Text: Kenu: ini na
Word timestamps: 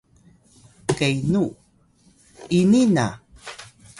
Kenu: 0.97 1.43
ini 2.59 2.81
na 2.95 3.07